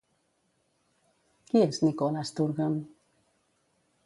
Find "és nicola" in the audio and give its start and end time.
1.67-2.25